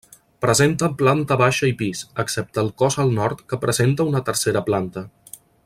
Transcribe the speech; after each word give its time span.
Presenta 0.43 0.87
planta 1.01 1.37
baixa 1.41 1.69
i 1.73 1.75
pis, 1.81 2.01
excepte 2.23 2.63
el 2.63 2.71
cos 2.83 2.99
al 3.05 3.15
nord 3.19 3.45
que 3.53 3.61
presenta 3.67 4.09
una 4.13 4.23
tercera 4.31 4.69
planta. 4.71 5.05